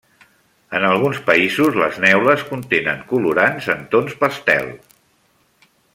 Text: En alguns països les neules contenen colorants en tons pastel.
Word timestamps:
En 0.77 0.85
alguns 0.91 1.19
països 1.27 1.77
les 1.81 1.99
neules 2.05 2.45
contenen 2.53 3.03
colorants 3.13 3.69
en 3.75 3.85
tons 3.93 4.17
pastel. 4.25 4.73